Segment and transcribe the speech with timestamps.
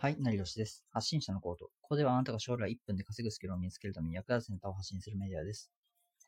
[0.00, 0.84] はい、成吉です。
[0.92, 1.64] 発信者のコート。
[1.82, 5.72] ここではあなたが将来1分で稼ぐスキルを身につけるために役立つネタを発信するメディアです。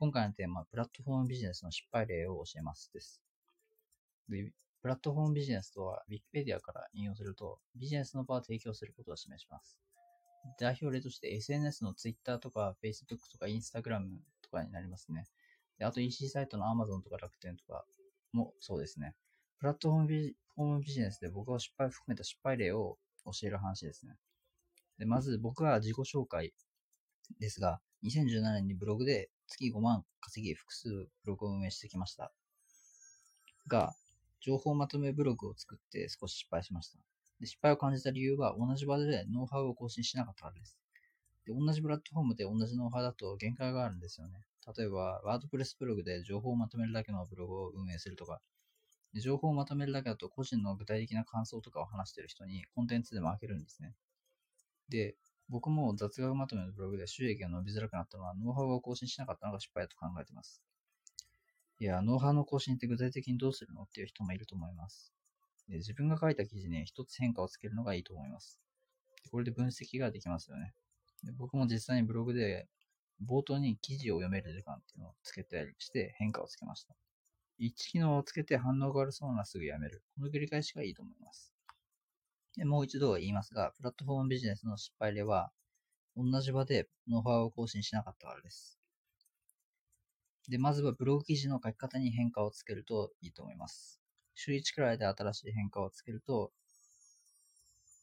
[0.01, 3.23] 今回のテーマは、プラットフォームビジネスの失敗例を教えますです。
[4.29, 9.79] プラットフォームビジネスとは、Wikipedia から引用すると、ビジネスの場を提供することを示します。
[10.59, 15.27] 代表例として SNS の Twitter とか Facebook とか Instagram とかになりますね。
[15.79, 17.85] であと EC サイトの Amazon とか楽天とか
[18.33, 19.15] もそうですね。
[19.61, 24.17] プラットフォームビジネスで僕は失敗を含めた失敗例を教える話ですね。
[24.99, 26.53] でまず僕は自己紹介
[27.39, 32.33] ですが、2017年にブログで月5万稼ぎ複数ブログを運営してきました。
[33.67, 33.95] が、
[34.41, 36.99] 情報まとめブログを作って少し失敗しました。
[37.41, 40.79] で失敗を感じた理由は同じ場でノウハウを更新しなかったからです。
[41.47, 44.41] で同じプラットフォームで同じノウハウだと限界があるんですよね。
[44.77, 48.41] 例えば、ワードプレスブログで情報をまとめるだけのブログを運営するとか、
[49.13, 53.95] で情報をまとめるだけだと個人の具体的な感想とかを話してる人にコンテンツでも開けるんですね。
[54.89, 55.17] で、
[55.49, 60.63] 僕も雑学まとめのブログで収益が伸びづらくなったのはノウハウを更新しなかったのが失敗だと考えています。
[61.81, 65.13] いや、ノウハウの更新って具体的にどうするのっていう人もいると思います。
[65.69, 68.61] で自分が書いた記事に一つ変化をつけるのがいいと思います。
[69.31, 70.75] これで分析ができますよね。
[71.23, 72.69] で僕も実際にブログで
[73.25, 76.95] 冒頭に記事を読める時間っていうのをつけたりして変化をつけました。
[77.61, 80.03] 1機能をつけて反応が悪そうならすぐやめる。
[80.17, 81.55] この繰り返しがいいと思います。
[82.57, 85.53] でもう一度言いますが、プラットフォームビジネスの失敗例は、
[86.17, 88.81] 同じ場でノウハウを更新しなかったからです。
[90.49, 94.01] で、まずはブログ記事の書き方に変化をつけるといいと思います。
[94.35, 96.53] 週1くらいで新しい変化をつけると、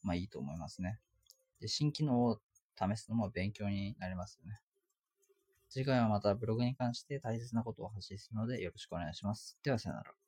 [0.04, 1.00] まあいいと思いますね。
[1.60, 2.40] で、新機能を
[2.78, 4.60] 試すのも勉強になりますよね。
[5.78, 9.60] 次回はまたブログに関して大切なことを発信するのでよろしくお願いします。
[9.64, 10.27] ではさよなら。